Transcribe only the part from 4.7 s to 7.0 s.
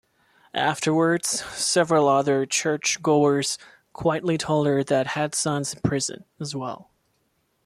that had sons in prison, as well.